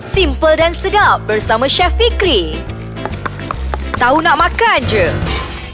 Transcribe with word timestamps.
Simple 0.00 0.56
dan 0.56 0.72
sedap 0.72 1.28
bersama 1.28 1.68
Chef 1.68 1.92
Fikri. 1.92 2.56
Tahu 4.00 4.24
nak 4.24 4.40
makan 4.40 4.80
je. 4.88 5.12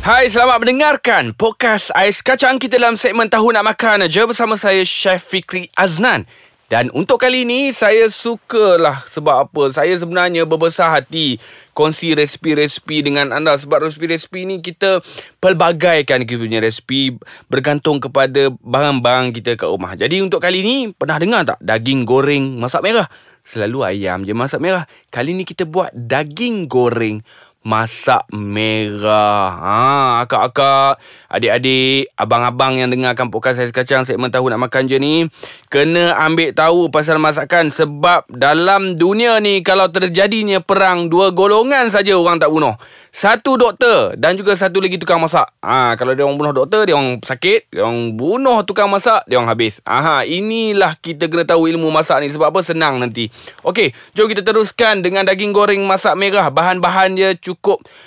Hai, 0.02 0.26
selamat 0.26 0.67
mendengarkan 0.67 1.31
podcast 1.31 1.95
Ais 1.95 2.26
Kacang 2.26 2.58
kita 2.58 2.75
dalam 2.75 2.99
segmen 2.99 3.31
Tahu 3.31 3.54
Nak 3.54 3.62
Makan 3.62 4.10
aja 4.10 4.26
bersama 4.26 4.58
saya 4.58 4.83
Chef 4.83 5.23
Fikri 5.23 5.70
Aznan. 5.78 6.26
Dan 6.67 6.91
untuk 6.91 7.23
kali 7.23 7.47
ini 7.47 7.70
saya 7.70 8.11
sukalah 8.11 9.07
sebab 9.07 9.46
apa? 9.46 9.70
Saya 9.70 9.94
sebenarnya 9.94 10.43
berbesar 10.43 10.90
hati 10.98 11.38
kongsi 11.70 12.18
resipi-resipi 12.18 13.06
dengan 13.06 13.30
anda 13.30 13.54
sebab 13.54 13.86
resipi-resipi 13.86 14.43
ni 14.43 14.58
kita 14.58 15.06
pelbagaikan 15.38 16.27
kita 16.27 16.43
punya 16.43 16.58
resipi 16.58 17.14
bergantung 17.46 18.02
kepada 18.02 18.50
barang-barang 18.50 19.38
kita 19.38 19.54
kat 19.54 19.70
rumah. 19.70 19.95
Jadi 19.95 20.18
untuk 20.18 20.43
kali 20.43 20.66
ini 20.66 20.77
pernah 20.90 21.22
dengar 21.22 21.46
tak 21.46 21.62
daging 21.62 22.02
goreng 22.02 22.58
masak 22.58 22.82
merah? 22.82 23.06
Selalu 23.46 23.86
ayam 23.86 24.26
je 24.26 24.34
masak 24.34 24.58
merah. 24.58 24.90
Kali 25.06 25.30
ni 25.30 25.46
kita 25.46 25.71
buat 25.71 25.94
daging 25.94 26.66
goreng 26.66 27.22
masak 27.66 28.22
merah. 28.30 29.50
Ha, 29.58 29.76
akak-akak, 30.22 31.02
adik-adik, 31.26 32.15
abang-abang 32.15 32.79
yang 32.79 32.95
dengarkan 32.95 33.27
podcast 33.27 33.59
saya 33.59 33.66
sekacang 33.66 34.07
segmen 34.07 34.30
tahu 34.30 34.47
nak 34.47 34.70
makan 34.70 34.87
je 34.87 35.02
ni, 35.02 35.27
kena 35.66 36.15
ambil 36.23 36.55
tahu 36.55 36.95
pasal 36.95 37.19
masakan 37.19 37.74
sebab 37.74 38.23
dalam 38.30 38.95
dunia 38.95 39.43
ni 39.43 39.66
kalau 39.66 39.91
terjadinya 39.91 40.62
perang 40.62 41.10
dua 41.10 41.34
golongan 41.34 41.91
saja 41.91 42.15
orang 42.15 42.38
tak 42.38 42.55
bunuh. 42.55 42.79
Satu 43.10 43.57
doktor 43.57 44.12
dan 44.21 44.37
juga 44.37 44.55
satu 44.55 44.79
lagi 44.79 45.01
tukang 45.01 45.19
masak. 45.19 45.48
Ha, 45.65 45.96
kalau 45.96 46.12
dia 46.12 46.23
orang 46.23 46.37
bunuh 46.37 46.52
doktor, 46.52 46.85
dia 46.85 46.95
orang 46.95 47.16
sakit. 47.24 47.73
Dia 47.73 47.88
orang 47.88 48.12
bunuh 48.12 48.60
tukang 48.62 48.93
masak, 48.93 49.24
dia 49.24 49.41
orang 49.41 49.48
habis. 49.48 49.80
Aha, 49.88 50.29
inilah 50.29 51.01
kita 51.01 51.24
kena 51.24 51.48
tahu 51.48 51.65
ilmu 51.65 51.88
masak 51.88 52.21
ni. 52.21 52.29
Sebab 52.29 52.52
apa? 52.52 52.60
Senang 52.60 53.01
nanti. 53.01 53.33
Okey, 53.65 53.96
jom 54.12 54.29
kita 54.29 54.45
teruskan 54.45 55.01
dengan 55.01 55.24
daging 55.24 55.57
goreng 55.57 55.80
masak 55.88 56.12
merah. 56.12 56.52
Bahan-bahan 56.52 57.16
dia 57.16 57.32
cukup 57.32 57.55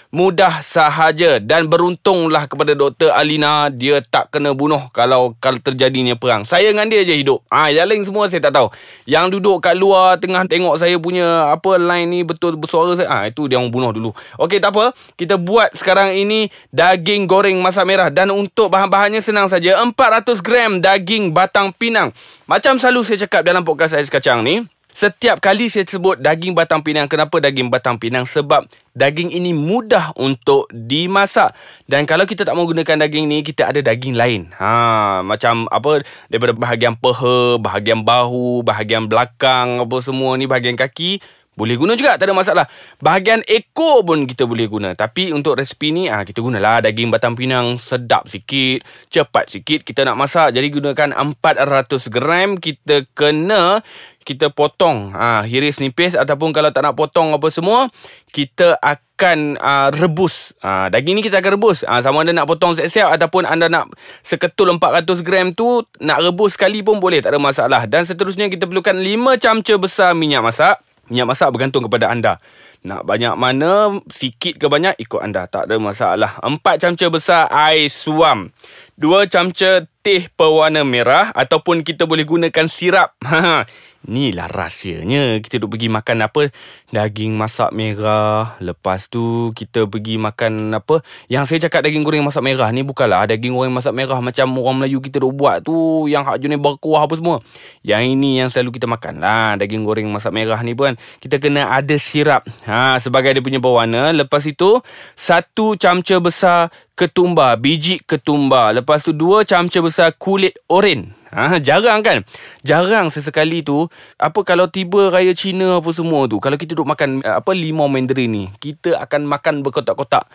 mudah 0.09 0.61
sahaja. 0.65 1.37
Dan 1.41 1.69
beruntunglah 1.69 2.45
kepada 2.49 2.73
doktor 2.73 3.13
Alina, 3.13 3.69
dia 3.73 4.01
tak 4.01 4.33
kena 4.33 4.53
bunuh 4.53 4.89
kalau 4.93 5.33
kalau 5.37 5.59
terjadinya 5.61 6.17
perang. 6.17 6.45
Saya 6.45 6.69
dengan 6.71 6.89
dia 6.89 7.05
je 7.05 7.15
hidup. 7.17 7.45
Ah, 7.49 7.67
ha, 7.67 7.73
yang 7.73 7.89
lain 7.89 8.05
semua 8.05 8.29
saya 8.29 8.39
tak 8.39 8.55
tahu. 8.55 8.67
Yang 9.05 9.39
duduk 9.39 9.61
kat 9.61 9.75
luar 9.77 10.17
tengah 10.17 10.45
tengok 10.47 10.75
saya 10.79 10.95
punya 10.97 11.51
apa 11.53 11.77
line 11.77 12.07
ni 12.09 12.19
betul 12.25 12.55
bersuara 12.57 12.95
saya. 12.95 13.07
Ah, 13.09 13.19
ha, 13.23 13.29
itu 13.29 13.45
dia 13.45 13.59
orang 13.59 13.69
bunuh 13.69 13.91
dulu. 13.93 14.09
Okey, 14.41 14.57
tak 14.57 14.73
apa. 14.73 14.95
Kita 15.19 15.35
buat 15.35 15.73
sekarang 15.75 16.15
ini 16.15 16.49
daging 16.73 17.27
goreng 17.29 17.59
masak 17.59 17.85
merah. 17.85 18.09
Dan 18.09 18.31
untuk 18.33 18.71
bahan-bahannya 18.73 19.21
senang 19.21 19.51
saja. 19.51 19.77
400 19.81 20.41
gram 20.41 20.79
daging 20.79 21.35
batang 21.35 21.75
pinang. 21.75 22.15
Macam 22.49 22.81
selalu 22.81 23.05
saya 23.05 23.27
cakap 23.27 23.45
dalam 23.45 23.61
podcast 23.61 23.93
Ais 23.93 24.09
Kacang 24.09 24.41
ni. 24.41 24.78
Setiap 24.99 25.39
kali 25.39 25.71
saya 25.71 25.87
sebut 25.87 26.19
daging 26.19 26.51
batang 26.51 26.83
pinang. 26.83 27.07
Kenapa 27.07 27.39
daging 27.39 27.71
batang 27.71 27.95
pinang? 27.95 28.27
Sebab 28.27 28.67
daging 28.91 29.31
ini 29.31 29.55
mudah 29.55 30.11
untuk 30.19 30.67
dimasak. 30.75 31.55
Dan 31.87 32.03
kalau 32.03 32.27
kita 32.27 32.43
tak 32.43 32.51
mau 32.51 32.67
gunakan 32.67 33.07
daging 33.07 33.31
ni, 33.31 33.39
kita 33.39 33.71
ada 33.71 33.79
daging 33.79 34.19
lain. 34.19 34.51
Ha, 34.59 35.23
macam 35.23 35.71
apa 35.71 36.03
daripada 36.27 36.51
bahagian 36.51 36.99
peha, 36.99 37.55
bahagian 37.63 38.03
bahu, 38.03 38.59
bahagian 38.67 39.07
belakang, 39.07 39.79
apa 39.79 40.03
semua 40.03 40.35
ni, 40.35 40.51
bahagian 40.51 40.75
kaki. 40.75 41.23
Boleh 41.59 41.75
guna 41.75 41.99
juga 41.99 42.15
tak 42.15 42.31
ada 42.31 42.35
masalah. 42.39 42.65
Bahagian 43.03 43.43
ekor 43.43 44.07
pun 44.07 44.23
kita 44.23 44.47
boleh 44.47 44.71
guna. 44.71 44.95
Tapi 44.95 45.35
untuk 45.35 45.59
resipi 45.59 45.91
ni 45.91 46.07
ah 46.07 46.23
kita 46.23 46.39
gunalah 46.39 46.79
daging 46.79 47.11
batang 47.11 47.35
pinang 47.35 47.75
sedap 47.75 48.31
sikit, 48.31 48.87
cepat 49.11 49.51
sikit 49.51 49.83
kita 49.83 50.07
nak 50.07 50.15
masak. 50.15 50.55
Jadi 50.55 50.71
gunakan 50.71 51.11
400 51.11 52.15
gram 52.15 52.55
kita 52.55 53.03
kena 53.11 53.83
kita 54.23 54.51
potong 54.51 55.15
ah 55.15 55.41
hiris 55.41 55.79
nipis 55.79 56.13
ataupun 56.13 56.51
kalau 56.51 56.69
tak 56.69 56.85
nak 56.85 56.93
potong 56.93 57.33
apa 57.33 57.47
semua 57.49 57.89
kita 58.29 58.77
akan 58.79 59.57
uh, 59.57 59.89
rebus. 59.91 60.53
Uh, 60.61 60.87
daging 60.93 61.17
ni 61.17 61.21
kita 61.25 61.41
akan 61.41 61.57
rebus. 61.57 61.81
Uh, 61.81 61.99
sama 61.99 62.21
ada 62.21 62.31
nak 62.31 62.45
potong 62.45 62.77
siap-siap 62.77 63.09
ataupun 63.09 63.43
anda 63.43 63.67
nak 63.67 63.89
seketul 64.21 64.69
400 64.77 65.25
gram 65.25 65.49
tu 65.51 65.81
nak 65.99 66.21
rebus 66.21 66.55
sekali 66.55 66.85
pun 66.85 67.01
boleh. 67.01 67.19
Tak 67.19 67.33
ada 67.33 67.41
masalah. 67.41 67.81
Dan 67.89 68.05
seterusnya 68.05 68.47
kita 68.47 68.69
perlukan 68.69 68.95
5 68.95 69.41
camca 69.41 69.73
besar 69.81 70.13
minyak 70.13 70.45
masak. 70.45 70.77
Minyak 71.09 71.27
masak 71.33 71.49
bergantung 71.49 71.83
kepada 71.89 72.13
anda. 72.13 72.37
Nak 72.79 73.03
banyak 73.03 73.35
mana, 73.35 73.99
sikit 74.07 74.55
ke 74.55 74.71
banyak, 74.71 74.95
ikut 75.03 75.19
anda. 75.19 75.51
Tak 75.51 75.67
ada 75.67 75.75
masalah. 75.81 76.39
Empat 76.39 76.79
camca 76.79 77.11
besar 77.11 77.51
air 77.51 77.91
suam. 77.91 78.55
Dua 78.95 79.27
camca 79.27 79.83
teh 79.99 80.31
pewarna 80.37 80.87
merah. 80.87 81.33
Ataupun 81.35 81.83
kita 81.83 82.07
boleh 82.07 82.23
gunakan 82.23 82.65
sirap. 82.71 83.19
Inilah 84.07 84.47
rahsianya. 84.47 85.43
Kita 85.43 85.59
duk 85.59 85.75
pergi 85.75 85.91
makan 85.91 86.23
apa? 86.23 86.47
Daging 86.95 87.35
masak 87.35 87.75
merah. 87.75 88.55
Lepas 88.63 89.11
tu 89.11 89.51
Kita 89.51 89.91
pergi 89.91 90.15
makan 90.15 90.71
apa? 90.71 91.03
Yang 91.27 91.43
saya 91.51 91.59
cakap 91.67 91.83
daging 91.83 92.07
goreng 92.07 92.23
masak 92.23 92.39
merah 92.39 92.71
ni 92.71 92.87
Bukanlah 92.87 93.27
daging 93.27 93.51
goreng 93.51 93.75
masak 93.75 93.91
merah 93.91 94.17
Macam 94.23 94.55
orang 94.55 94.81
Melayu 94.81 95.03
kita 95.03 95.19
duk 95.19 95.35
buat 95.35 95.61
tu 95.67 96.07
Yang 96.07 96.23
hak 96.31 96.37
jenis 96.39 96.59
berkuah 96.63 97.11
apa 97.11 97.13
semua. 97.19 97.43
Yang 97.83 98.03
ini 98.15 98.39
yang 98.39 98.47
selalu 98.47 98.79
kita 98.79 98.87
makan 98.87 99.19
lah. 99.19 99.59
Daging 99.59 99.83
goreng 99.83 100.07
masak 100.07 100.31
merah 100.31 100.63
ni 100.63 100.71
pun 100.71 100.95
Kita 101.19 101.35
kena 101.35 101.67
ada 101.67 101.95
sirap. 101.99 102.47
Ha, 102.71 103.03
Sebagai 103.03 103.35
dia 103.35 103.43
punya 103.43 103.59
berwarna. 103.59 104.15
Lepas 104.15 104.47
itu 104.47 104.79
Satu 105.19 105.75
camca 105.75 106.15
besar 106.23 106.71
ketumbar. 106.95 107.59
Biji 107.59 107.99
ketumbar. 108.07 108.71
Lepas 108.79 109.03
tu 109.03 109.11
dua 109.11 109.43
camca 109.43 109.83
besar 109.83 110.15
kulit 110.15 110.55
oren 110.71 111.18
Ha, 111.29 111.61
jarang 111.61 112.01
kan? 112.01 112.25
Jarang 112.65 113.13
sesekali 113.13 113.61
tu 113.61 113.85
apa 114.17 114.41
kalau 114.41 114.65
tiba 114.65 115.13
raya 115.13 115.33
Cina 115.37 115.77
apa 115.77 115.89
semua 115.93 116.25
tu, 116.25 116.41
kalau 116.41 116.57
kita 116.57 116.73
duk 116.73 116.89
makan 116.89 117.21
eh, 117.21 117.35
apa 117.37 117.51
limau 117.53 117.85
mandarin 117.85 118.29
ni, 118.33 118.43
kita 118.57 118.97
akan 118.97 119.29
makan 119.29 119.61
berkotak-kotak. 119.61 120.25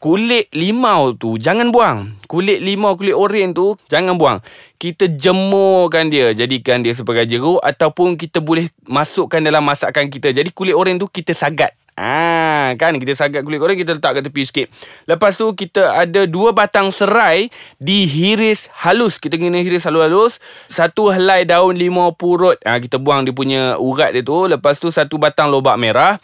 Kulit 0.00 0.48
limau 0.56 1.12
tu 1.12 1.36
jangan 1.36 1.68
buang. 1.68 2.16
Kulit 2.24 2.64
limau, 2.64 2.96
kulit 2.96 3.12
oren 3.12 3.52
tu 3.52 3.76
jangan 3.92 4.16
buang. 4.16 4.40
Kita 4.80 5.12
jemurkan 5.12 6.08
dia, 6.08 6.32
jadikan 6.32 6.80
dia 6.80 6.96
sebagai 6.96 7.28
jeruk 7.28 7.60
ataupun 7.60 8.16
kita 8.16 8.40
boleh 8.40 8.72
masukkan 8.88 9.44
dalam 9.44 9.60
masakan 9.60 10.08
kita. 10.08 10.32
Jadi 10.32 10.56
kulit 10.56 10.72
oren 10.72 10.96
tu 10.96 11.04
kita 11.04 11.36
sagat. 11.36 11.76
Ah, 12.00 12.72
kan 12.80 12.96
kita 12.96 13.12
sagat 13.12 13.44
kulit 13.44 13.60
goreng 13.60 13.76
kita 13.76 13.92
letak 13.92 14.16
kat 14.16 14.22
tepi 14.24 14.42
sikit. 14.48 14.66
Lepas 15.04 15.36
tu 15.36 15.52
kita 15.52 15.92
ada 15.92 16.24
dua 16.24 16.56
batang 16.56 16.88
serai 16.88 17.52
dihiris 17.76 18.72
halus. 18.72 19.20
Kita 19.20 19.36
kena 19.36 19.60
hiris 19.60 19.84
halus-halus. 19.84 20.40
Satu 20.72 21.12
helai 21.12 21.44
daun 21.44 21.76
limau 21.76 22.16
purut. 22.16 22.56
Ah, 22.64 22.80
kita 22.80 22.96
buang 22.96 23.28
dia 23.28 23.36
punya 23.36 23.76
urat 23.76 24.16
dia 24.16 24.24
tu. 24.24 24.48
Lepas 24.48 24.80
tu 24.80 24.88
satu 24.88 25.20
batang 25.20 25.52
lobak 25.52 25.76
merah 25.76 26.16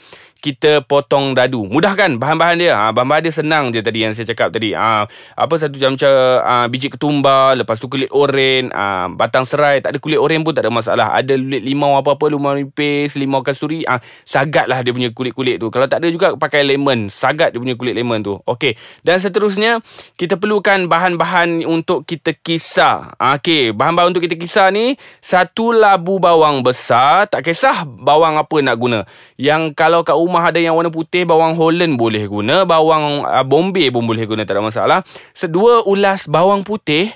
kita 0.47 0.87
potong 0.87 1.35
dadu. 1.35 1.67
Mudah 1.67 1.99
kan 1.99 2.23
bahan-bahan 2.23 2.63
dia? 2.63 2.79
Ha, 2.79 2.95
bahan-bahan 2.95 3.23
dia 3.27 3.35
senang 3.35 3.75
je 3.75 3.83
tadi 3.83 4.07
yang 4.07 4.15
saya 4.15 4.31
cakap 4.31 4.55
tadi. 4.55 4.71
Ha, 4.79 5.11
apa 5.35 5.55
satu 5.59 5.75
macam 5.75 6.13
ha, 6.47 6.71
biji 6.71 6.87
ketumbar, 6.87 7.59
lepas 7.59 7.83
tu 7.83 7.91
kulit 7.91 8.07
oren, 8.15 8.71
ha, 8.71 9.11
batang 9.11 9.43
serai. 9.43 9.83
Tak 9.83 9.91
ada 9.91 9.99
kulit 9.99 10.23
oren 10.23 10.47
pun 10.47 10.55
tak 10.55 10.63
ada 10.63 10.71
masalah. 10.71 11.11
Ada 11.19 11.35
kulit 11.35 11.67
limau 11.67 11.99
apa-apa, 11.99 12.31
limau 12.31 12.55
nipis, 12.55 13.19
limau 13.19 13.43
kasuri. 13.43 13.83
Ha, 13.91 13.99
sagat 14.23 14.71
lah 14.71 14.87
dia 14.87 14.95
punya 14.95 15.11
kulit-kulit 15.11 15.59
tu. 15.59 15.67
Kalau 15.75 15.91
tak 15.91 16.07
ada 16.07 16.15
juga 16.15 16.39
pakai 16.39 16.63
lemon. 16.63 17.11
Sagat 17.11 17.51
dia 17.51 17.59
punya 17.59 17.75
kulit 17.75 17.99
lemon 17.99 18.23
tu. 18.23 18.39
Okey. 18.47 18.79
Dan 19.03 19.19
seterusnya, 19.19 19.83
kita 20.15 20.39
perlukan 20.39 20.87
bahan-bahan 20.87 21.67
untuk 21.67 22.07
kita 22.07 22.39
kisar. 22.39 23.19
Ha, 23.19 23.43
Okey, 23.43 23.75
bahan-bahan 23.75 24.15
untuk 24.15 24.23
kita 24.23 24.39
kisar 24.39 24.71
ni, 24.71 24.95
satu 25.19 25.75
labu 25.75 26.23
bawang 26.23 26.63
besar. 26.63 27.27
Tak 27.27 27.43
kisah 27.43 27.83
bawang 27.83 28.39
apa 28.39 28.57
nak 28.63 28.77
guna. 28.79 29.01
Yang 29.35 29.75
kalau 29.75 30.07
kat 30.07 30.15
rumah 30.15 30.36
ada 30.43 30.61
yang 30.61 30.77
warna 30.77 30.93
putih 30.93 31.25
bawang 31.25 31.55
Holland 31.55 31.97
boleh 31.97 32.25
guna 32.29 32.69
bawang 32.69 33.25
uh, 33.25 33.45
Bombay 33.47 33.89
pun 33.89 34.05
boleh 34.05 34.25
guna 34.29 34.43
tak 34.45 34.59
ada 34.59 34.65
masalah 34.65 34.99
sedua 35.33 35.85
ulas 35.85 36.27
bawang 36.29 36.65
putih 36.65 37.13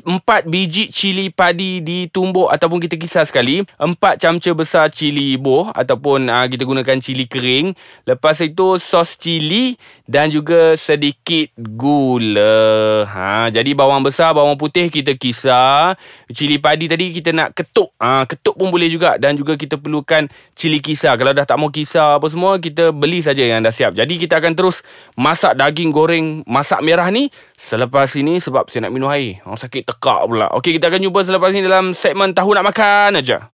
Empat 0.00 0.48
biji 0.48 0.88
cili 0.88 1.28
padi 1.28 1.84
ditumbuk 1.84 2.48
ataupun 2.48 2.80
kita 2.80 2.96
kisar 2.96 3.28
sekali. 3.28 3.60
Empat 3.76 4.24
camca 4.24 4.50
besar 4.56 4.88
cili 4.88 5.36
ibuh 5.36 5.68
ataupun 5.68 6.32
uh, 6.32 6.48
kita 6.48 6.64
gunakan 6.64 6.96
cili 6.96 7.28
kering. 7.28 7.76
Lepas 8.08 8.40
itu 8.40 8.80
sos 8.80 9.20
cili 9.20 9.76
dan 10.12 10.28
juga 10.28 10.76
sedikit 10.76 11.56
gula. 11.56 13.08
Ha, 13.08 13.48
jadi 13.48 13.72
bawang 13.72 14.04
besar, 14.04 14.36
bawang 14.36 14.60
putih 14.60 14.92
kita 14.92 15.16
kisar. 15.16 15.96
Cili 16.28 16.60
padi 16.60 16.84
tadi 16.84 17.16
kita 17.16 17.32
nak 17.32 17.56
ketuk. 17.56 17.96
Ha, 17.96 18.28
ketuk 18.28 18.60
pun 18.60 18.68
boleh 18.68 18.92
juga 18.92 19.16
dan 19.16 19.40
juga 19.40 19.56
kita 19.56 19.80
perlukan 19.80 20.28
cili 20.52 20.84
kisar. 20.84 21.16
Kalau 21.16 21.32
dah 21.32 21.48
tak 21.48 21.56
mau 21.56 21.72
kisar 21.72 22.20
apa 22.20 22.28
semua, 22.28 22.60
kita 22.60 22.92
beli 22.92 23.24
saja 23.24 23.40
yang 23.40 23.64
dah 23.64 23.72
siap. 23.72 23.96
Jadi 23.96 24.20
kita 24.20 24.36
akan 24.36 24.52
terus 24.52 24.84
masak 25.16 25.56
daging 25.56 25.88
goreng 25.88 26.44
masak 26.44 26.84
merah 26.84 27.08
ni 27.08 27.32
selepas 27.56 28.12
ini 28.12 28.36
sebab 28.36 28.68
saya 28.68 28.84
nak 28.84 28.92
minum 28.92 29.08
air. 29.08 29.40
Orang 29.48 29.56
sakit 29.56 29.88
tekak 29.88 30.28
pula. 30.28 30.52
Okey, 30.60 30.76
kita 30.76 30.92
akan 30.92 31.08
jumpa 31.08 31.24
selepas 31.24 31.56
ini 31.56 31.64
dalam 31.64 31.96
segmen 31.96 32.36
Tahu 32.36 32.52
Nak 32.52 32.68
Makan 32.68 33.16
aja. 33.16 33.51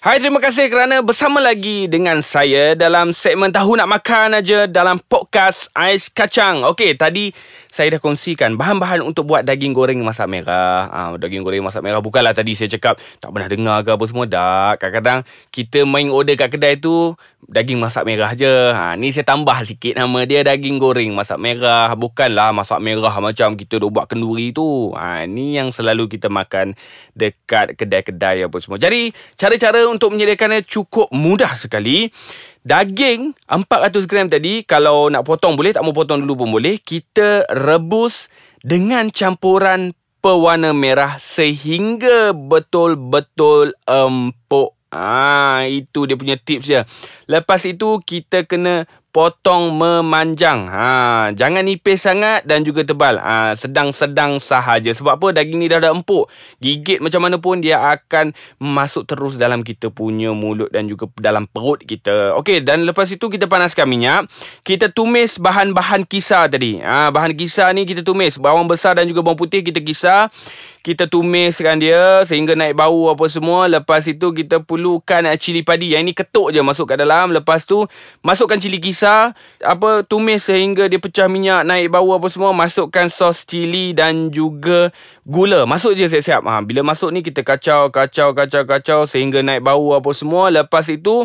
Hai, 0.00 0.16
terima 0.16 0.40
kasih 0.40 0.72
kerana 0.72 1.04
bersama 1.04 1.44
lagi 1.44 1.84
dengan 1.84 2.24
saya 2.24 2.72
dalam 2.72 3.12
segmen 3.12 3.52
Tahu 3.52 3.76
Nak 3.76 4.00
Makan 4.00 4.40
aja 4.40 4.64
dalam 4.64 4.96
podcast 4.96 5.68
Ais 5.76 6.08
Kacang. 6.08 6.64
Okey, 6.72 6.96
tadi 6.96 7.28
saya 7.70 7.96
dah 7.96 8.00
kongsikan 8.02 8.58
bahan-bahan 8.58 8.98
untuk 8.98 9.30
buat 9.30 9.46
daging 9.46 9.70
goreng 9.70 10.02
masak 10.02 10.26
merah. 10.26 10.90
Ha, 10.90 10.98
daging 11.14 11.46
goreng 11.46 11.62
masak 11.62 11.86
merah 11.86 12.02
bukanlah 12.02 12.34
tadi 12.34 12.58
saya 12.58 12.66
cakap 12.66 12.98
tak 13.22 13.30
pernah 13.30 13.46
dengar 13.46 13.78
ke 13.86 13.94
apa 13.94 14.04
semua. 14.10 14.26
Tak, 14.26 14.82
kadang-kadang 14.82 15.18
kita 15.54 15.86
main 15.86 16.10
order 16.10 16.34
kat 16.34 16.50
kedai 16.50 16.82
tu 16.82 17.14
daging 17.46 17.78
masak 17.78 18.02
merah 18.02 18.34
je. 18.34 18.50
Ha, 18.50 18.98
ni 18.98 19.14
saya 19.14 19.22
tambah 19.22 19.54
sikit 19.62 19.94
nama 19.94 20.26
dia 20.26 20.42
daging 20.42 20.82
goreng 20.82 21.14
masak 21.14 21.38
merah. 21.38 21.94
Bukanlah 21.94 22.50
masak 22.50 22.82
merah 22.82 23.14
macam 23.22 23.54
kita 23.54 23.78
dah 23.78 23.88
buat 23.88 24.10
kenduri 24.10 24.50
tu. 24.50 24.90
Ha, 24.98 25.30
ni 25.30 25.54
yang 25.54 25.70
selalu 25.70 26.10
kita 26.10 26.26
makan 26.26 26.74
dekat 27.14 27.78
kedai-kedai 27.78 28.50
apa 28.50 28.56
semua. 28.58 28.82
Jadi, 28.82 29.14
cara-cara 29.38 29.86
untuk 29.86 30.10
menyediakannya 30.10 30.66
cukup 30.66 31.06
mudah 31.14 31.54
sekali. 31.54 32.10
Daging 32.60 33.32
400 33.48 34.04
gram 34.04 34.28
tadi 34.28 34.60
kalau 34.68 35.08
nak 35.08 35.24
potong 35.24 35.56
boleh 35.56 35.72
tak 35.72 35.80
mau 35.80 35.96
potong 35.96 36.20
dulu 36.20 36.44
pun 36.44 36.52
boleh. 36.52 36.76
Kita 36.76 37.48
rebus 37.48 38.28
dengan 38.60 39.08
campuran 39.08 39.96
pewarna 40.20 40.76
merah 40.76 41.16
sehingga 41.16 42.36
betul-betul 42.36 43.72
empuk. 43.88 44.76
Ah, 44.90 45.64
itu 45.70 46.04
dia 46.04 46.18
punya 46.18 46.36
tips 46.36 46.66
dia. 46.66 46.82
Lepas 47.30 47.64
itu 47.64 48.02
kita 48.04 48.44
kena 48.44 48.84
potong 49.10 49.74
memanjang. 49.74 50.70
Ha, 50.70 51.30
jangan 51.34 51.66
nipis 51.66 52.06
sangat 52.06 52.46
dan 52.46 52.62
juga 52.62 52.86
tebal. 52.86 53.18
Ha, 53.18 53.58
sedang-sedang 53.58 54.38
sahaja. 54.38 54.90
Sebab 54.94 55.18
apa? 55.18 55.26
Daging 55.34 55.58
ni 55.58 55.66
dah 55.66 55.82
ada 55.82 55.90
empuk. 55.90 56.30
Gigit 56.62 57.02
macam 57.02 57.26
mana 57.26 57.36
pun 57.42 57.58
dia 57.58 57.82
akan 57.82 58.32
masuk 58.62 59.06
terus 59.06 59.34
dalam 59.34 59.66
kita 59.66 59.90
punya 59.90 60.30
mulut 60.30 60.70
dan 60.70 60.86
juga 60.86 61.10
dalam 61.18 61.50
perut 61.50 61.82
kita. 61.82 62.38
Okey, 62.38 62.62
dan 62.62 62.86
lepas 62.86 63.10
itu 63.10 63.26
kita 63.26 63.50
panaskan 63.50 63.90
minyak. 63.90 64.30
Kita 64.62 64.94
tumis 64.94 65.36
bahan-bahan 65.42 66.06
kisar 66.06 66.46
tadi. 66.46 66.78
Ha, 66.78 67.10
bahan 67.10 67.34
kisar 67.34 67.74
ni 67.74 67.84
kita 67.84 68.06
tumis. 68.06 68.38
Bawang 68.38 68.70
besar 68.70 68.94
dan 68.94 69.10
juga 69.10 69.26
bawang 69.26 69.38
putih 69.38 69.66
kita 69.66 69.82
kisar 69.82 70.30
kita 70.80 71.12
tumiskan 71.12 71.76
dia 71.76 72.24
sehingga 72.24 72.56
naik 72.56 72.72
bau 72.72 73.12
apa 73.12 73.28
semua. 73.28 73.68
Lepas 73.68 74.08
itu 74.08 74.32
kita 74.32 74.64
perlukan 74.64 75.28
cili 75.36 75.60
padi. 75.60 75.92
Yang 75.92 76.02
ini 76.08 76.12
ketuk 76.16 76.56
je 76.56 76.60
masuk 76.64 76.88
kat 76.88 77.04
dalam. 77.04 77.36
Lepas 77.36 77.68
tu 77.68 77.84
masukkan 78.24 78.56
cili 78.56 78.80
kisar. 78.80 78.99
Apa 79.60 80.04
tumis 80.04 80.44
sehingga 80.44 80.88
dia 80.90 81.00
pecah 81.00 81.30
minyak, 81.30 81.64
naik 81.64 81.92
bau 81.92 82.10
apa 82.12 82.28
semua. 82.28 82.52
Masukkan 82.52 83.08
sos 83.08 83.48
cili 83.48 83.96
dan 83.96 84.28
juga 84.28 84.92
gula. 85.22 85.64
Masuk 85.64 85.96
je 85.96 86.10
siap-siap. 86.10 86.42
Ha, 86.44 86.60
bila 86.60 86.84
masuk 86.84 87.14
ni 87.14 87.24
kita 87.24 87.40
kacau, 87.40 87.88
kacau, 87.88 88.36
kacau, 88.36 88.62
kacau 88.66 89.00
sehingga 89.08 89.40
naik 89.40 89.64
bau 89.64 89.96
apa 89.96 90.10
semua. 90.12 90.50
Lepas 90.50 90.90
itu 90.90 91.24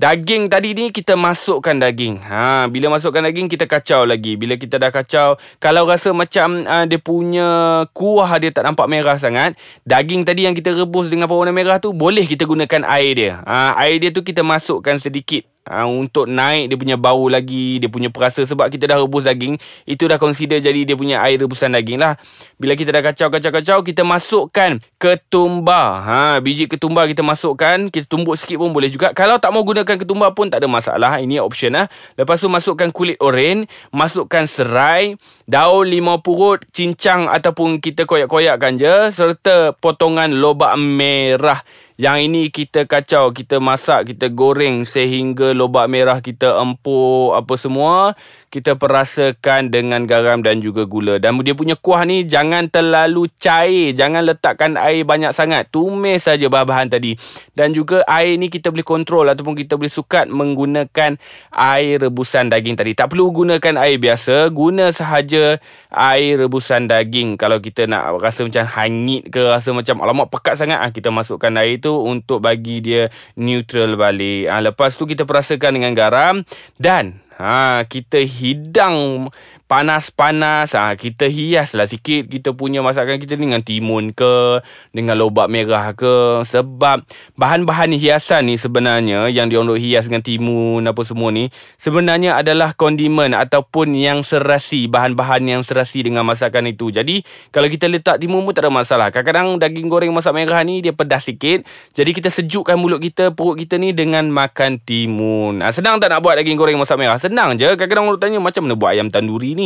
Daging 0.00 0.48
tadi 0.48 0.72
ni 0.72 0.88
kita 0.96 1.12
masukkan 1.12 1.76
daging. 1.76 2.24
Ha, 2.24 2.72
bila 2.72 2.88
masukkan 2.88 3.20
daging 3.20 3.52
kita 3.52 3.68
kacau 3.68 4.08
lagi. 4.08 4.32
Bila 4.32 4.56
kita 4.56 4.80
dah 4.80 4.88
kacau, 4.88 5.36
kalau 5.60 5.84
rasa 5.84 6.16
macam 6.16 6.64
uh, 6.64 6.88
dia 6.88 6.96
punya 6.96 7.84
kuah 7.92 8.32
dia 8.40 8.48
tak 8.48 8.64
nampak 8.64 8.88
merah 8.88 9.20
sangat, 9.20 9.60
daging 9.84 10.24
tadi 10.24 10.48
yang 10.48 10.56
kita 10.56 10.72
rebus 10.72 11.12
dengan 11.12 11.28
pewarna 11.28 11.52
merah 11.52 11.76
tu 11.76 11.92
boleh 11.92 12.24
kita 12.24 12.48
gunakan 12.48 12.80
air 12.88 13.12
dia. 13.12 13.44
Ha, 13.44 13.76
air 13.76 14.00
dia 14.00 14.08
tu 14.08 14.24
kita 14.24 14.40
masukkan 14.40 14.96
sedikit 14.96 15.44
ha, 15.66 15.84
untuk 15.84 16.30
naik 16.30 16.72
dia 16.72 16.76
punya 16.78 16.96
bau 16.96 17.28
lagi, 17.28 17.82
dia 17.82 17.90
punya 17.90 18.08
perasa 18.08 18.44
sebab 18.46 18.70
kita 18.72 18.88
dah 18.88 19.00
rebus 19.00 19.26
daging, 19.26 19.60
itu 19.84 20.04
dah 20.08 20.16
consider 20.16 20.62
jadi 20.62 20.86
dia 20.86 20.96
punya 20.96 21.20
air 21.20 21.40
rebusan 21.40 21.74
daging 21.74 22.00
lah. 22.00 22.16
Bila 22.56 22.76
kita 22.76 22.92
dah 22.92 23.02
kacau-kacau-kacau, 23.04 23.84
kita 23.84 24.02
masukkan 24.04 24.80
ketumbar. 25.00 26.04
Ha, 26.04 26.20
biji 26.44 26.68
ketumbar 26.68 27.08
kita 27.08 27.24
masukkan, 27.24 27.88
kita 27.88 28.04
tumbuk 28.08 28.36
sikit 28.36 28.60
pun 28.60 28.72
boleh 28.72 28.92
juga. 28.92 29.12
Kalau 29.16 29.40
tak 29.40 29.50
mau 29.52 29.64
gunakan 29.64 29.96
ketumbar 29.96 30.32
pun 30.36 30.48
tak 30.48 30.64
ada 30.64 30.68
masalah, 30.68 31.18
ini 31.20 31.40
option 31.40 31.74
lah. 31.74 31.88
Lepas 32.16 32.40
tu 32.40 32.48
masukkan 32.52 32.92
kulit 32.92 33.16
oren, 33.20 33.64
masukkan 33.90 34.44
serai, 34.44 35.16
daun 35.48 35.88
limau 35.88 36.20
purut, 36.20 36.62
cincang 36.70 37.26
ataupun 37.26 37.80
kita 37.80 38.04
koyak-koyakkan 38.04 38.76
je 38.76 38.94
serta 39.10 39.72
potongan 39.80 40.36
lobak 40.38 40.76
merah. 40.76 41.64
Yang 42.00 42.18
ini 42.32 42.42
kita 42.48 42.88
kacau, 42.88 43.28
kita 43.28 43.60
masak, 43.60 44.16
kita 44.16 44.32
goreng 44.32 44.88
sehingga 44.88 45.52
lobak 45.52 45.84
merah 45.84 46.16
kita 46.24 46.56
empuk 46.56 47.36
apa 47.36 47.54
semua 47.60 48.16
kita 48.50 48.74
perasakan 48.74 49.70
dengan 49.70 50.10
garam 50.10 50.42
dan 50.42 50.58
juga 50.58 50.82
gula. 50.82 51.22
Dan 51.22 51.38
dia 51.46 51.54
punya 51.54 51.78
kuah 51.78 52.02
ni 52.02 52.26
jangan 52.26 52.66
terlalu 52.66 53.30
cair. 53.38 53.94
Jangan 53.94 54.26
letakkan 54.26 54.74
air 54.74 55.06
banyak 55.06 55.30
sangat. 55.30 55.70
Tumis 55.70 56.26
saja 56.26 56.50
bahan-bahan 56.50 56.90
tadi. 56.90 57.14
Dan 57.54 57.70
juga 57.70 58.02
air 58.10 58.34
ni 58.42 58.50
kita 58.50 58.74
boleh 58.74 58.82
kontrol 58.82 59.30
ataupun 59.30 59.54
kita 59.54 59.78
boleh 59.78 59.88
sukat 59.88 60.26
menggunakan 60.26 61.14
air 61.54 62.02
rebusan 62.02 62.50
daging 62.50 62.74
tadi. 62.74 62.98
Tak 62.98 63.14
perlu 63.14 63.30
gunakan 63.30 63.86
air 63.86 64.02
biasa. 64.02 64.50
Guna 64.50 64.90
sahaja 64.90 65.62
air 65.94 66.42
rebusan 66.42 66.90
daging. 66.90 67.38
Kalau 67.38 67.62
kita 67.62 67.86
nak 67.86 68.18
rasa 68.18 68.42
macam 68.42 68.66
hangit 68.66 69.30
ke 69.30 69.46
rasa 69.46 69.70
macam 69.70 70.02
alamak 70.02 70.26
pekat 70.26 70.58
sangat. 70.58 70.82
Ah, 70.82 70.90
kita 70.90 71.14
masukkan 71.14 71.54
air 71.54 71.78
tu 71.78 71.94
untuk 71.94 72.42
bagi 72.42 72.82
dia 72.82 73.14
neutral 73.38 73.94
balik. 73.94 74.50
Ah, 74.50 74.58
lepas 74.58 74.98
tu 74.98 75.06
kita 75.06 75.22
perasakan 75.22 75.78
dengan 75.78 75.94
garam. 75.94 76.42
Dan 76.74 77.29
Ha, 77.40 77.88
kita 77.88 78.20
hidang 78.20 79.32
panas-panas. 79.70 80.74
Ha, 80.74 80.98
kita 80.98 81.30
hiaslah 81.30 81.86
sikit 81.86 82.26
kita 82.26 82.50
punya 82.50 82.82
masakan 82.82 83.22
kita 83.22 83.38
dengan 83.38 83.62
timun 83.62 84.10
ke 84.10 84.58
dengan 84.90 85.14
lobak 85.14 85.46
merah 85.46 85.94
ke. 85.94 86.42
Sebab 86.42 87.06
bahan-bahan 87.38 87.94
hiasan 87.94 88.50
ni 88.50 88.58
sebenarnya 88.58 89.30
yang 89.30 89.46
diorang 89.46 89.78
hias 89.78 90.10
dengan 90.10 90.26
timun 90.26 90.82
apa 90.82 91.06
semua 91.06 91.30
ni 91.30 91.54
sebenarnya 91.78 92.34
adalah 92.34 92.74
kondimen 92.74 93.30
ataupun 93.30 93.94
yang 93.94 94.26
serasi 94.26 94.90
bahan-bahan 94.90 95.46
yang 95.46 95.62
serasi 95.62 96.02
dengan 96.02 96.26
masakan 96.26 96.66
itu. 96.66 96.90
Jadi 96.90 97.22
kalau 97.54 97.70
kita 97.70 97.86
letak 97.86 98.18
timun 98.18 98.42
pun 98.42 98.50
tak 98.50 98.66
ada 98.66 98.74
masalah. 98.74 99.14
Kadang-kadang 99.14 99.62
daging 99.62 99.86
goreng 99.86 100.10
masak 100.10 100.34
merah 100.34 100.58
ni 100.66 100.82
dia 100.82 100.90
pedas 100.90 101.30
sikit. 101.30 101.62
Jadi 101.94 102.10
kita 102.10 102.26
sejukkan 102.26 102.74
mulut 102.74 102.98
kita 102.98 103.30
perut 103.30 103.54
kita 103.54 103.78
ni 103.78 103.94
dengan 103.94 104.26
makan 104.34 104.82
timun. 104.82 105.62
Ha, 105.62 105.70
senang 105.70 106.02
tak 106.02 106.10
nak 106.10 106.26
buat 106.26 106.34
daging 106.42 106.58
goreng 106.58 106.74
masak 106.74 106.98
merah? 106.98 107.22
Senang 107.22 107.54
je. 107.54 107.70
Kadang-kadang 107.78 108.10
orang 108.10 108.18
tanya 108.18 108.38
macam 108.42 108.66
mana 108.66 108.74
buat 108.74 108.90
ayam 108.90 109.06
tanduri 109.12 109.54
ni 109.54 109.59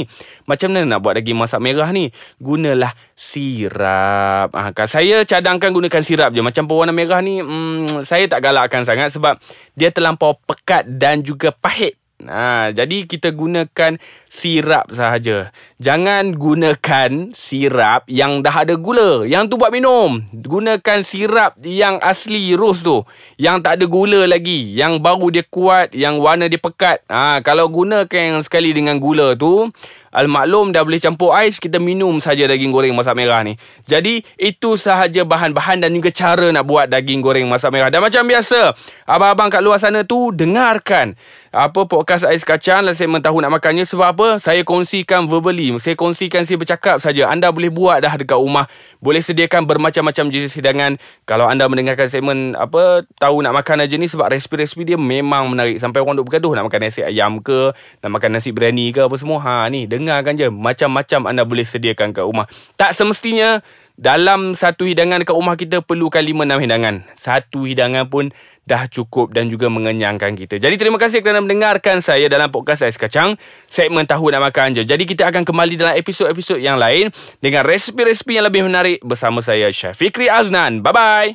macam 0.51 0.75
mana 0.75 0.83
nak 0.83 1.01
buat 1.01 1.15
daging 1.15 1.39
masak 1.39 1.63
merah 1.63 1.89
ni? 1.95 2.11
Gunalah 2.43 2.93
sirap. 3.15 4.51
Kan 4.75 4.91
saya 4.91 5.23
cadangkan 5.23 5.71
gunakan 5.71 6.03
sirap 6.03 6.35
je. 6.35 6.43
Macam 6.43 6.67
pewarna 6.67 6.91
merah 6.91 7.23
ni, 7.23 7.39
hmm, 7.39 8.03
saya 8.03 8.27
tak 8.27 8.43
galakkan 8.43 8.83
sangat 8.83 9.15
sebab 9.15 9.39
dia 9.79 9.95
terlampau 9.95 10.35
pekat 10.43 10.87
dan 10.91 11.23
juga 11.23 11.55
pahit. 11.55 12.04
Ha, 12.25 12.73
jadi 12.73 13.05
kita 13.05 13.33
gunakan 13.33 14.01
sirap 14.29 14.89
sahaja. 14.93 15.53
Jangan 15.77 16.33
gunakan 16.35 17.37
sirap 17.37 18.09
yang 18.09 18.41
dah 18.41 18.65
ada 18.65 18.75
gula. 18.81 19.29
Yang 19.29 19.53
tu 19.53 19.55
buat 19.61 19.73
minum. 19.73 20.25
Gunakan 20.33 21.05
sirap 21.05 21.61
yang 21.61 22.01
asli 22.01 22.57
rose 22.57 22.81
tu. 22.81 23.05
Yang 23.37 23.57
tak 23.65 23.73
ada 23.81 23.85
gula 23.85 24.25
lagi. 24.25 24.73
Yang 24.73 25.05
baru 25.05 25.27
dia 25.29 25.45
kuat. 25.45 25.93
Yang 25.93 26.15
warna 26.25 26.45
dia 26.49 26.61
pekat. 26.61 27.05
Ha, 27.09 27.45
kalau 27.45 27.69
gunakan 27.69 28.39
yang 28.39 28.41
sekali 28.41 28.73
dengan 28.73 28.97
gula 28.97 29.37
tu. 29.37 29.69
Al-maklum 30.15 30.71
dah 30.71 30.87
boleh 30.87 31.03
campur 31.03 31.35
ais 31.35 31.59
Kita 31.59 31.83
minum 31.83 32.23
saja 32.23 32.47
daging 32.47 32.71
goreng 32.71 32.95
masak 32.95 33.19
merah 33.19 33.43
ni. 33.43 33.59
Jadi 33.91 34.23
itu 34.39 34.79
sahaja 34.79 35.27
bahan-bahan 35.27 35.83
Dan 35.83 35.91
juga 35.99 36.15
cara 36.15 36.55
nak 36.55 36.65
buat 36.65 36.87
daging 36.87 37.19
goreng 37.19 37.51
masak 37.51 37.75
merah. 37.75 37.91
Dan 37.91 37.99
macam 37.99 38.23
biasa 38.23 38.71
Abang-abang 39.11 39.51
kat 39.51 39.61
luar 39.61 39.83
sana 39.83 40.07
tu 40.07 40.31
Dengarkan 40.31 41.19
apa 41.55 41.87
podcast 41.87 42.27
ais 42.27 42.43
kacang 42.43 42.83
lah 42.83 42.99
saya 42.99 43.07
tahu 43.23 43.39
nak 43.39 43.55
makannya. 43.55 43.87
Sebab 43.87 44.07
apa? 44.11 44.29
Saya 44.43 44.67
kongsikan 44.67 45.31
verbally. 45.31 45.71
Saya 45.79 45.95
kongsikan 45.95 46.43
saya 46.43 46.59
bercakap 46.59 46.99
saja. 46.99 47.31
Anda 47.31 47.55
boleh 47.55 47.71
buat 47.71 48.03
dah 48.03 48.19
dekat 48.19 48.35
rumah. 48.35 48.67
Boleh 48.99 49.23
sediakan 49.23 49.63
bermacam-macam 49.63 50.35
jenis 50.35 50.51
hidangan. 50.59 50.99
Kalau 51.31 51.47
anda 51.47 51.71
mendengarkan 51.71 52.11
segmen 52.11 52.59
apa 52.59 53.07
tahu 53.23 53.47
nak 53.47 53.55
makan 53.55 53.87
aja 53.87 53.95
ni 53.95 54.11
sebab 54.11 54.35
resipi-resipi 54.35 54.83
dia 54.83 54.99
memang 54.99 55.55
menarik. 55.55 55.79
Sampai 55.79 56.03
orang 56.03 56.19
duk 56.19 56.27
bergaduh 56.27 56.59
nak 56.59 56.67
makan 56.67 56.91
nasi 56.91 57.07
ayam 57.07 57.39
ke 57.39 57.71
nak 58.03 58.11
makan 58.11 58.35
nasi 58.35 58.51
biryani 58.51 58.91
ke 58.91 59.07
apa 59.07 59.15
semua. 59.15 59.39
Ha 59.39 59.71
ni 59.71 59.87
dengarkan 60.05 60.37
je 60.37 60.53
macam-macam 60.53 61.21
anda 61.33 61.43
boleh 61.49 61.65
sediakan 61.65 62.13
kat 62.13 62.25
rumah 62.29 62.45
tak 62.77 62.93
semestinya 62.93 63.65
dalam 63.95 64.59
satu 64.59 64.91
hidangan 64.91 65.23
dekat 65.23 65.35
rumah 65.39 65.55
kita 65.55 65.79
perlukan 65.79 66.19
5 66.19 66.35
6 66.35 66.65
hidangan. 66.67 66.95
Satu 67.15 67.63
hidangan 67.63 68.11
pun 68.11 68.35
dah 68.67 68.91
cukup 68.91 69.31
dan 69.31 69.47
juga 69.47 69.71
mengenyangkan 69.71 70.35
kita. 70.35 70.59
Jadi 70.59 70.75
terima 70.75 70.99
kasih 70.99 71.23
kerana 71.23 71.39
mendengarkan 71.45 72.03
saya 72.03 72.27
dalam 72.27 72.51
podcast 72.51 72.83
Ais 72.83 72.99
Kacang. 72.99 73.39
Segmen 73.71 74.09
Tahu 74.09 74.35
Nak 74.35 74.43
Makan 74.51 74.69
Je. 74.75 74.83
Jadi 74.83 75.07
kita 75.07 75.31
akan 75.31 75.47
kembali 75.47 75.79
dalam 75.79 75.95
episod-episod 75.95 76.59
yang 76.59 76.81
lain 76.81 77.15
dengan 77.39 77.63
resipi-resipi 77.63 78.41
yang 78.41 78.51
lebih 78.51 78.67
menarik 78.67 78.99
bersama 79.05 79.39
saya 79.39 79.71
Fikri 79.71 80.27
Aznan. 80.27 80.83
Bye-bye. 80.83 81.33